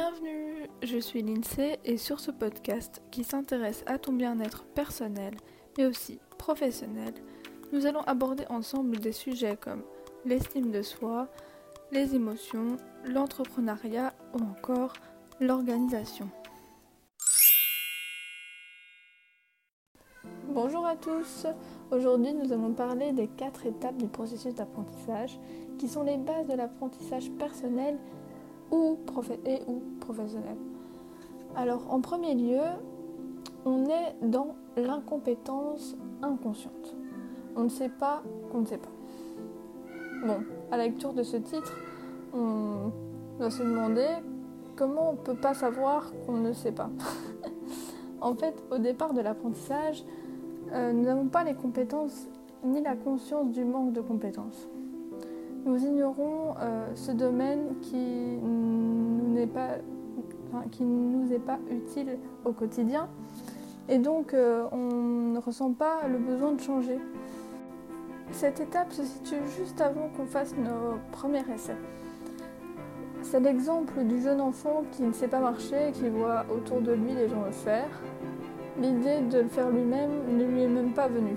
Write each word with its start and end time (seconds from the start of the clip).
Bienvenue, 0.00 0.68
je 0.84 0.96
suis 0.96 1.22
Lindsay 1.22 1.80
et 1.84 1.96
sur 1.96 2.20
ce 2.20 2.30
podcast 2.30 3.02
qui 3.10 3.24
s'intéresse 3.24 3.82
à 3.86 3.98
ton 3.98 4.12
bien-être 4.12 4.62
personnel 4.62 5.34
mais 5.76 5.86
aussi 5.86 6.20
professionnel, 6.38 7.12
nous 7.72 7.84
allons 7.84 8.02
aborder 8.02 8.44
ensemble 8.48 8.98
des 8.98 9.10
sujets 9.10 9.56
comme 9.56 9.82
l'estime 10.24 10.70
de 10.70 10.82
soi, 10.82 11.26
les 11.90 12.14
émotions, 12.14 12.76
l'entrepreneuriat 13.06 14.14
ou 14.34 14.44
encore 14.44 14.92
l'organisation. 15.40 16.30
Bonjour 20.50 20.86
à 20.86 20.94
tous, 20.94 21.44
aujourd'hui 21.90 22.34
nous 22.34 22.52
allons 22.52 22.72
parler 22.72 23.12
des 23.12 23.26
quatre 23.26 23.66
étapes 23.66 23.96
du 23.96 24.06
processus 24.06 24.54
d'apprentissage 24.54 25.40
qui 25.76 25.88
sont 25.88 26.04
les 26.04 26.18
bases 26.18 26.46
de 26.46 26.54
l'apprentissage 26.54 27.32
personnel 27.32 27.98
ou 28.70 28.98
et 29.44 29.60
ou 29.66 29.82
professionnel. 30.00 30.56
Alors 31.56 31.82
en 31.90 32.00
premier 32.00 32.34
lieu, 32.34 32.60
on 33.64 33.86
est 33.86 34.16
dans 34.22 34.54
l'incompétence 34.76 35.96
inconsciente. 36.22 36.96
On 37.56 37.64
ne 37.64 37.68
sait 37.68 37.88
pas 37.88 38.22
qu'on 38.50 38.60
ne 38.60 38.66
sait 38.66 38.78
pas. 38.78 38.88
Bon, 40.26 40.38
à 40.70 40.76
la 40.76 40.84
lecture 40.84 41.12
de 41.12 41.22
ce 41.22 41.36
titre, 41.36 41.76
on 42.34 42.90
doit 43.38 43.50
se 43.50 43.62
demander 43.62 44.06
comment 44.76 45.10
on 45.10 45.12
ne 45.12 45.18
peut 45.18 45.34
pas 45.34 45.54
savoir 45.54 46.12
qu'on 46.24 46.36
ne 46.38 46.52
sait 46.52 46.72
pas. 46.72 46.90
en 48.20 48.34
fait, 48.34 48.54
au 48.70 48.78
départ 48.78 49.14
de 49.14 49.20
l'apprentissage, 49.20 50.04
euh, 50.72 50.92
nous 50.92 51.04
n'avons 51.04 51.26
pas 51.26 51.44
les 51.44 51.54
compétences 51.54 52.28
ni 52.64 52.82
la 52.82 52.96
conscience 52.96 53.50
du 53.50 53.64
manque 53.64 53.92
de 53.92 54.00
compétences. 54.00 54.68
Nous 55.64 55.84
ignorons 55.84 56.54
euh, 56.60 56.86
ce 56.94 57.12
domaine 57.12 57.78
qui 57.82 58.38
nous 58.40 59.28
nous 59.28 59.38
est 61.32 61.38
pas 61.38 61.58
utile 61.70 62.18
au 62.44 62.52
quotidien 62.52 63.08
et 63.88 63.98
donc 63.98 64.34
euh, 64.34 64.66
on 64.72 65.32
ne 65.32 65.38
ressent 65.38 65.72
pas 65.72 66.06
le 66.08 66.18
besoin 66.18 66.52
de 66.52 66.60
changer. 66.60 66.98
Cette 68.30 68.60
étape 68.60 68.92
se 68.92 69.02
situe 69.02 69.40
juste 69.56 69.80
avant 69.80 70.10
qu'on 70.16 70.26
fasse 70.26 70.54
nos 70.56 70.98
premiers 71.12 71.44
essais. 71.54 71.76
C'est 73.22 73.40
l'exemple 73.40 74.04
du 74.04 74.20
jeune 74.20 74.40
enfant 74.40 74.82
qui 74.92 75.02
ne 75.02 75.12
sait 75.12 75.28
pas 75.28 75.40
marcher 75.40 75.88
et 75.88 75.92
qui 75.92 76.08
voit 76.08 76.44
autour 76.54 76.80
de 76.80 76.92
lui 76.92 77.12
les 77.12 77.28
gens 77.28 77.44
le 77.44 77.50
faire. 77.52 77.88
L'idée 78.80 79.20
de 79.20 79.40
le 79.40 79.48
faire 79.48 79.70
lui-même 79.70 80.10
ne 80.36 80.44
lui 80.44 80.62
est 80.62 80.68
même 80.68 80.92
pas 80.92 81.08
venue. 81.08 81.36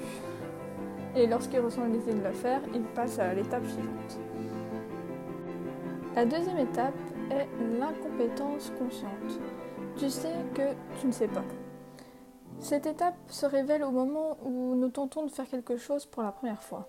Et 1.16 1.28
lorsqu'il 1.28 1.60
ressent 1.60 1.86
l'idée 1.86 2.14
de 2.14 2.24
le 2.24 2.32
faire, 2.32 2.62
il 2.74 2.84
passe 2.84 3.20
à 3.20 3.34
l'étape 3.34 3.66
suivante. 3.66 4.20
La 6.16 6.26
deuxième 6.26 6.58
étape 6.58 6.96
est 7.30 7.48
l'incompétence 7.80 8.72
consciente. 8.78 9.40
Tu 9.98 10.10
sais 10.10 10.34
que 10.54 10.74
tu 11.00 11.08
ne 11.08 11.12
sais 11.12 11.28
pas. 11.28 11.44
Cette 12.60 12.86
étape 12.86 13.16
se 13.28 13.46
révèle 13.46 13.84
au 13.84 13.92
moment 13.92 14.38
où 14.46 14.76
nous 14.76 14.90
tentons 14.90 15.26
de 15.26 15.32
faire 15.32 15.48
quelque 15.50 15.78
chose 15.78 16.06
pour 16.06 16.22
la 16.22 16.32
première 16.32 16.62
fois. 16.64 16.88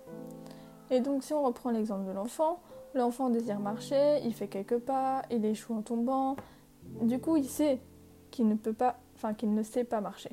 Et 0.89 0.99
donc 0.99 1.23
si 1.23 1.33
on 1.33 1.43
reprend 1.43 1.71
l'exemple 1.71 2.05
de 2.05 2.11
l'enfant, 2.11 2.61
l'enfant 2.93 3.29
désire 3.29 3.59
marcher, 3.59 4.19
il 4.23 4.33
fait 4.33 4.47
quelques 4.47 4.77
pas, 4.77 5.23
il 5.31 5.43
échoue 5.45 5.73
en 5.73 5.81
tombant, 5.81 6.35
du 7.01 7.19
coup 7.19 7.37
il 7.37 7.45
sait 7.45 7.79
qu'il 8.29 8.47
ne 8.47 8.55
peut 8.55 8.73
pas, 8.73 8.97
enfin 9.15 9.33
qu'il 9.33 9.53
ne 9.53 9.63
sait 9.63 9.83
pas 9.83 9.99
marcher. 9.99 10.31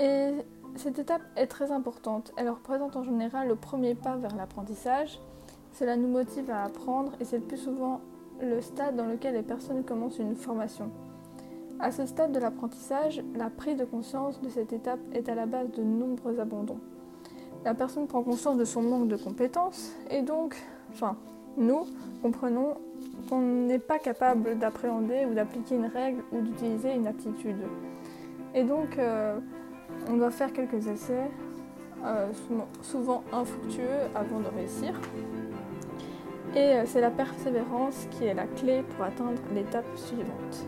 Et 0.00 0.30
cette 0.76 0.98
étape 0.98 1.22
est 1.36 1.46
très 1.46 1.70
importante. 1.70 2.32
Elle 2.36 2.48
représente 2.48 2.96
en 2.96 3.04
général 3.04 3.48
le 3.48 3.56
premier 3.56 3.94
pas 3.94 4.16
vers 4.16 4.34
l'apprentissage. 4.34 5.20
Cela 5.72 5.96
nous 5.96 6.08
motive 6.08 6.50
à 6.50 6.64
apprendre 6.64 7.12
et 7.20 7.24
c'est 7.24 7.38
le 7.38 7.44
plus 7.44 7.58
souvent 7.58 8.00
le 8.40 8.60
stade 8.60 8.96
dans 8.96 9.06
lequel 9.06 9.34
les 9.34 9.42
personnes 9.42 9.84
commencent 9.84 10.18
une 10.18 10.34
formation. 10.34 10.90
À 11.78 11.90
ce 11.90 12.06
stade 12.06 12.32
de 12.32 12.38
l'apprentissage, 12.38 13.22
la 13.34 13.50
prise 13.50 13.76
de 13.76 13.84
conscience 13.84 14.40
de 14.40 14.48
cette 14.48 14.72
étape 14.72 15.00
est 15.12 15.28
à 15.28 15.34
la 15.34 15.46
base 15.46 15.70
de 15.72 15.82
nombreux 15.82 16.38
abandons. 16.40 16.78
La 17.64 17.74
personne 17.74 18.06
prend 18.06 18.22
conscience 18.22 18.56
de 18.56 18.64
son 18.64 18.82
manque 18.82 19.08
de 19.08 19.16
compétences 19.16 19.92
et 20.10 20.22
donc, 20.22 20.56
enfin, 20.92 21.16
nous 21.56 21.86
comprenons 22.22 22.74
qu'on 23.28 23.40
n'est 23.40 23.78
pas 23.78 23.98
capable 23.98 24.58
d'appréhender 24.58 25.26
ou 25.26 25.34
d'appliquer 25.34 25.76
une 25.76 25.86
règle 25.86 26.22
ou 26.32 26.40
d'utiliser 26.40 26.94
une 26.94 27.06
aptitude. 27.06 27.62
Et 28.54 28.64
donc, 28.64 28.98
euh, 28.98 29.38
on 30.08 30.16
doit 30.16 30.30
faire 30.30 30.52
quelques 30.52 30.86
essais, 30.86 31.30
euh, 32.04 32.30
souvent 32.82 33.22
infructueux, 33.32 34.08
avant 34.14 34.40
de 34.40 34.48
réussir. 34.48 34.92
Et 36.54 36.58
euh, 36.58 36.82
c'est 36.84 37.00
la 37.00 37.10
persévérance 37.10 38.06
qui 38.10 38.24
est 38.24 38.34
la 38.34 38.46
clé 38.46 38.82
pour 38.82 39.04
atteindre 39.04 39.40
l'étape 39.54 39.86
suivante. 39.96 40.66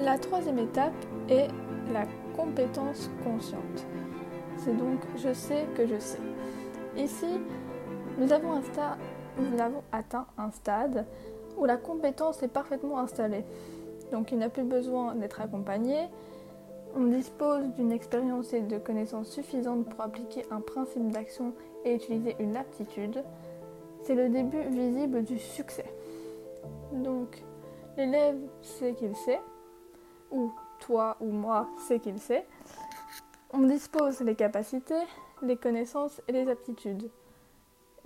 La 0.00 0.18
troisième 0.18 0.58
étape 0.58 0.94
est 1.28 1.48
la 1.92 2.04
compétence 2.36 3.10
consciente. 3.24 3.86
C'est 4.58 4.76
donc 4.76 5.00
je 5.16 5.32
sais 5.32 5.66
que 5.74 5.86
je 5.86 5.98
sais. 5.98 6.20
Ici, 6.96 7.40
nous 8.18 8.32
avons, 8.32 8.60
nous 9.38 9.60
avons 9.60 9.82
atteint 9.92 10.26
un 10.36 10.50
stade 10.50 11.06
où 11.56 11.64
la 11.64 11.76
compétence 11.76 12.42
est 12.42 12.48
parfaitement 12.48 12.98
installée. 12.98 13.44
Donc 14.12 14.32
il 14.32 14.38
n'a 14.38 14.48
plus 14.48 14.64
besoin 14.64 15.14
d'être 15.14 15.40
accompagné, 15.40 16.08
on 16.94 17.04
dispose 17.04 17.68
d'une 17.76 17.92
expérience 17.92 18.52
et 18.52 18.60
de 18.60 18.78
connaissances 18.78 19.30
suffisantes 19.30 19.88
pour 19.88 20.00
appliquer 20.00 20.44
un 20.50 20.60
principe 20.60 21.10
d'action 21.10 21.52
et 21.84 21.94
utiliser 21.94 22.36
une 22.38 22.56
aptitude. 22.56 23.22
C'est 24.02 24.14
le 24.14 24.28
début 24.28 24.62
visible 24.62 25.22
du 25.22 25.38
succès. 25.38 25.92
Donc, 26.92 27.42
l'élève 27.96 28.38
sait 28.62 28.94
qu'il 28.94 29.14
sait, 29.14 29.40
ou 30.30 30.52
toi 30.80 31.16
ou 31.20 31.30
moi 31.30 31.68
sait 31.86 32.00
qu'il 32.00 32.18
sait. 32.18 32.46
On 33.52 33.60
dispose 33.60 34.20
les 34.20 34.34
capacités, 34.34 35.02
les 35.42 35.56
connaissances 35.56 36.20
et 36.28 36.32
les 36.32 36.48
aptitudes. 36.48 37.10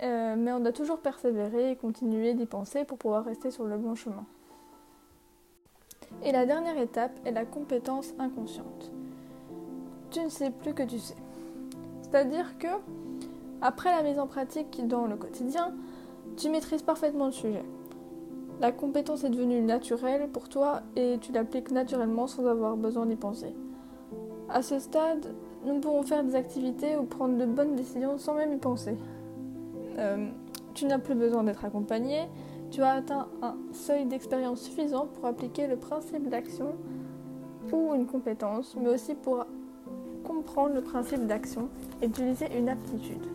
Euh, 0.01 0.35
mais 0.37 0.51
on 0.51 0.59
doit 0.59 0.73
toujours 0.73 0.99
persévérer 0.99 1.71
et 1.71 1.75
continuer 1.75 2.33
d'y 2.33 2.45
penser 2.45 2.83
pour 2.83 2.97
pouvoir 2.97 3.23
rester 3.23 3.49
sur 3.51 3.63
le 3.63 3.77
bon 3.77 3.95
chemin. 3.95 4.25
Et 6.23 6.31
la 6.31 6.45
dernière 6.45 6.77
étape 6.77 7.11
est 7.25 7.31
la 7.31 7.45
compétence 7.45 8.13
inconsciente. 8.19 8.91
Tu 10.11 10.21
ne 10.21 10.29
sais 10.29 10.49
plus 10.49 10.73
que 10.73 10.83
tu 10.83 10.99
sais. 10.99 11.15
C'est-à-dire 12.01 12.57
que, 12.57 12.67
après 13.61 13.91
la 13.91 14.03
mise 14.03 14.19
en 14.19 14.27
pratique 14.27 14.87
dans 14.87 15.05
le 15.05 15.15
quotidien, 15.15 15.73
tu 16.37 16.49
maîtrises 16.49 16.81
parfaitement 16.81 17.27
le 17.27 17.31
sujet. 17.31 17.63
La 18.61 18.71
compétence 18.71 19.23
est 19.23 19.29
devenue 19.29 19.61
naturelle 19.61 20.29
pour 20.29 20.47
toi 20.47 20.81
et 20.95 21.17
tu 21.19 21.31
l'appliques 21.31 21.71
naturellement 21.71 22.27
sans 22.27 22.45
avoir 22.45 22.77
besoin 22.77 23.05
d'y 23.05 23.17
penser. 23.17 23.53
À 24.49 24.61
ce 24.61 24.79
stade, 24.79 25.33
nous 25.65 25.79
pouvons 25.79 26.03
faire 26.03 26.23
des 26.23 26.35
activités 26.35 26.95
ou 26.95 27.03
prendre 27.03 27.37
de 27.37 27.45
bonnes 27.45 27.75
décisions 27.75 28.17
sans 28.17 28.35
même 28.35 28.53
y 28.53 28.57
penser. 28.57 28.95
Euh, 29.97 30.29
tu 30.73 30.85
n'as 30.85 30.99
plus 30.99 31.15
besoin 31.15 31.43
d'être 31.43 31.65
accompagné, 31.65 32.27
tu 32.75 32.83
as 32.83 32.95
atteint 32.95 33.29
un 33.41 33.55
seuil 33.71 34.05
d'expérience 34.05 34.63
suffisant 34.63 35.05
pour 35.07 35.27
appliquer 35.27 35.65
le 35.65 35.77
principe 35.77 36.27
d'action 36.27 36.75
ou 37.71 37.93
une 37.93 38.05
compétence, 38.05 38.75
mais 38.77 38.89
aussi 38.89 39.15
pour 39.15 39.45
comprendre 40.25 40.75
le 40.75 40.81
principe 40.81 41.25
d'action 41.25 41.69
et 42.01 42.07
utiliser 42.07 42.47
une 42.57 42.67
aptitude. 42.67 43.25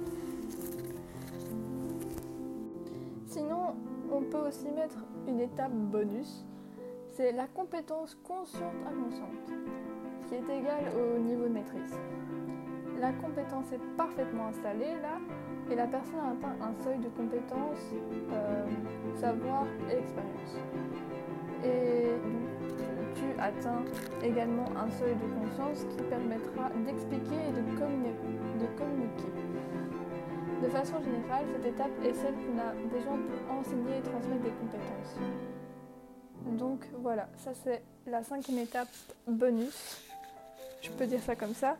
Sinon, 3.28 3.74
on 4.12 4.20
peut 4.20 4.46
aussi 4.46 4.66
mettre 4.76 4.98
une 5.26 5.40
étape 5.40 5.72
bonus, 5.72 6.44
c'est 7.12 7.32
la 7.32 7.46
compétence 7.46 8.18
consciente-inconsciente, 8.22 9.54
qui 10.28 10.34
est 10.34 10.54
égale 10.54 10.92
au 10.94 11.18
niveau. 11.18 11.46
La 13.10 13.16
compétence 13.16 13.72
est 13.72 13.96
parfaitement 13.96 14.46
installée 14.46 14.94
là, 15.02 15.18
et 15.68 15.74
la 15.74 15.88
personne 15.88 16.20
a 16.20 16.30
atteint 16.30 16.56
un 16.62 16.84
seuil 16.84 16.98
de 16.98 17.08
compétence, 17.08 17.78
euh, 18.32 18.64
savoir 19.16 19.66
et 19.90 19.98
expérience. 19.98 20.54
Et 21.64 22.14
tu 23.16 23.40
atteins 23.40 23.82
également 24.22 24.66
un 24.76 24.88
seuil 24.90 25.16
de 25.16 25.26
conscience 25.40 25.86
qui 25.90 26.04
permettra 26.04 26.70
d'expliquer 26.86 27.34
et 27.34 27.52
de, 27.52 28.68
communiquer. 28.78 29.32
De 30.62 30.68
façon 30.68 31.02
générale, 31.02 31.46
cette 31.52 31.66
étape 31.66 32.04
est 32.04 32.14
celle 32.14 32.34
qu'on 32.34 32.58
a 32.60 32.72
besoin 32.96 33.18
pour 33.18 33.58
enseigner 33.58 33.98
et 33.98 34.02
transmettre 34.02 34.42
des 34.42 34.50
compétences. 34.50 35.18
Donc 36.46 36.86
voilà, 37.02 37.28
ça 37.36 37.54
c'est 37.54 37.82
la 38.06 38.22
cinquième 38.22 38.58
étape 38.58 38.88
bonus, 39.26 40.00
je 40.80 40.90
peux 40.90 41.06
dire 41.06 41.20
ça 41.20 41.34
comme 41.34 41.54
ça, 41.54 41.76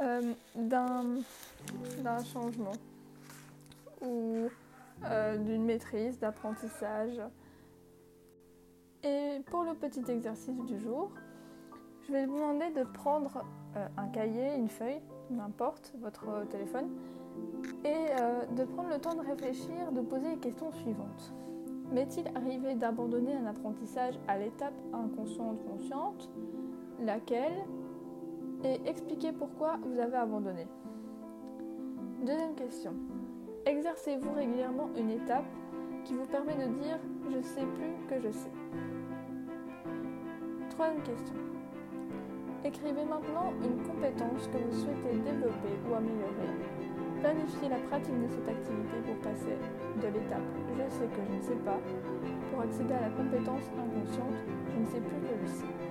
euh, 0.00 0.32
d'un 0.54 2.24
changement 2.32 2.72
ou 4.00 4.48
euh, 5.04 5.36
d'une 5.38 5.64
maîtrise, 5.64 6.18
d'apprentissage. 6.18 7.20
Et 9.02 9.40
pour 9.46 9.64
le 9.64 9.74
petit 9.74 10.04
exercice 10.08 10.64
du 10.64 10.78
jour, 10.78 11.10
je 12.06 12.12
vais 12.12 12.26
vous 12.26 12.36
demander 12.36 12.70
de 12.70 12.84
prendre 12.84 13.44
euh, 13.76 13.86
un 13.96 14.08
cahier, 14.08 14.54
une 14.56 14.68
feuille, 14.68 15.00
n'importe, 15.30 15.92
votre 16.00 16.46
téléphone, 16.48 16.90
et 17.84 18.06
de 18.56 18.64
prendre 18.64 18.88
le 18.88 18.98
temps 18.98 19.14
de 19.14 19.20
réfléchir, 19.20 19.92
de 19.92 20.00
poser 20.00 20.30
les 20.30 20.38
questions 20.38 20.72
suivantes. 20.72 21.32
M'est-il 21.92 22.26
arrivé 22.34 22.74
d'abandonner 22.74 23.34
un 23.34 23.46
apprentissage 23.46 24.18
à 24.26 24.38
l'étape 24.38 24.74
inconsciente-consciente 24.92 26.28
Laquelle? 27.00 27.64
Et 28.64 28.80
expliquez 28.86 29.32
pourquoi 29.32 29.78
vous 29.84 30.00
avez 30.00 30.16
abandonné. 30.16 30.66
Deuxième 32.24 32.54
question. 32.56 32.92
Exercez-vous 33.66 34.32
régulièrement 34.32 34.88
une 34.96 35.10
étape 35.10 35.44
qui 36.04 36.14
vous 36.14 36.26
permet 36.26 36.54
de 36.54 36.72
dire 36.80 36.98
je 37.30 37.40
sais 37.40 37.66
plus 37.76 37.94
que 38.08 38.20
je 38.20 38.32
sais 38.32 38.50
Troisième 40.70 41.02
question. 41.02 41.34
Écrivez 42.64 43.04
maintenant 43.04 43.52
une 43.62 43.86
compétence 43.86 44.48
que 44.48 44.58
vous 44.58 44.72
souhaitez 44.72 45.16
développer 45.18 45.78
ou 45.88 45.94
améliorer. 45.94 46.50
Planifiez 47.20 47.68
la 47.68 47.78
pratique 47.88 48.20
de 48.20 48.28
cette 48.28 48.48
activité 48.48 48.96
pour 49.06 49.16
passer 49.18 49.56
de 50.02 50.06
l'étape 50.06 50.42
je 50.78 50.94
sais 50.94 51.06
que 51.06 51.20
je 51.30 51.36
ne 51.36 51.42
sais 51.42 51.64
pas 51.64 51.78
pour 52.50 52.60
accéder 52.60 52.94
à 52.94 53.00
la 53.02 53.10
compétence 53.10 53.70
inconsciente 53.78 54.34
je 54.72 54.80
ne 54.80 54.86
sais 54.86 55.00
plus 55.00 55.20
que 55.20 55.34
je 55.42 55.46
sais. 55.46 55.87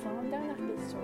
Enfin, 0.00 0.22
dernière 0.30 0.56
question. 0.56 0.98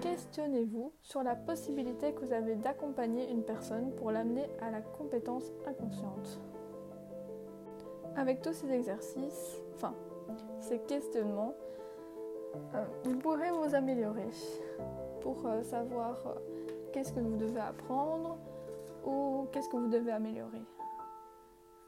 Questionnez-vous 0.00 0.92
sur 1.02 1.22
la 1.22 1.34
possibilité 1.34 2.14
que 2.14 2.24
vous 2.24 2.32
avez 2.32 2.54
d'accompagner 2.54 3.30
une 3.30 3.42
personne 3.42 3.94
pour 3.96 4.10
l'amener 4.10 4.46
à 4.60 4.70
la 4.70 4.80
compétence 4.80 5.52
inconsciente? 5.66 6.40
Avec 8.16 8.40
tous 8.40 8.54
ces 8.54 8.70
exercices, 8.72 9.58
enfin, 9.74 9.94
ces 10.58 10.78
questionnements, 10.80 11.54
euh, 12.74 12.84
vous 13.04 13.18
pourrez 13.18 13.50
vous 13.50 13.74
améliorer 13.74 14.30
pour 15.20 15.46
euh, 15.46 15.62
savoir 15.62 16.16
euh, 16.26 16.34
qu'est-ce 16.92 17.12
que 17.12 17.20
vous 17.20 17.36
devez 17.36 17.60
apprendre 17.60 18.38
ou 19.04 19.46
qu'est-ce 19.52 19.68
que 19.68 19.76
vous 19.76 19.88
devez 19.88 20.12
améliorer 20.12 20.62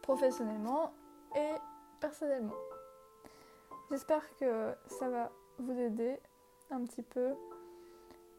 professionnellement 0.02 0.92
et 1.34 1.54
personnellement. 1.98 2.52
J'espère 3.94 4.24
que 4.40 4.74
ça 4.88 5.08
va 5.08 5.30
vous 5.60 5.78
aider 5.78 6.18
un 6.72 6.82
petit 6.82 7.04
peu 7.04 7.28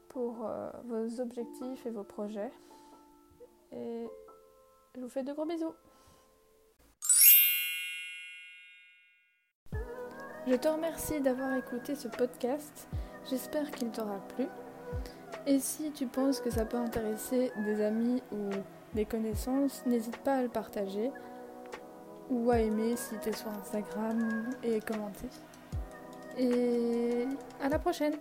pour 0.10 0.46
vos 0.84 1.22
objectifs 1.22 1.86
et 1.86 1.92
vos 1.92 2.04
projets. 2.04 2.52
Et 3.72 4.06
je 4.94 5.00
vous 5.00 5.08
fais 5.08 5.24
de 5.24 5.32
gros 5.32 5.46
bisous. 5.46 5.74
Je 10.46 10.56
te 10.56 10.68
remercie 10.68 11.22
d'avoir 11.22 11.56
écouté 11.56 11.96
ce 11.96 12.10
podcast. 12.10 12.90
J'espère 13.30 13.72
qu'il 13.72 13.92
t'aura 13.92 14.20
plu. 14.36 14.48
Et 15.48 15.60
si 15.60 15.94
tu 15.94 16.06
penses 16.06 16.42
que 16.42 16.50
ça 16.50 16.66
peut 16.66 16.76
intéresser 16.76 17.54
des 17.64 17.82
amis 17.82 18.22
ou 18.34 18.50
des 18.94 19.06
connaissances, 19.06 19.86
n'hésite 19.86 20.18
pas 20.18 20.34
à 20.34 20.42
le 20.42 20.50
partager 20.50 21.14
ou 22.30 22.52
à 22.52 22.60
aimer 22.60 22.96
si 22.96 23.16
tu 23.22 23.34
sur 23.34 23.50
Instagram 23.50 24.50
et 24.64 24.80
commenter. 24.82 25.30
Et 26.38 27.26
à 27.62 27.70
la 27.70 27.80
prochaine 27.80 28.16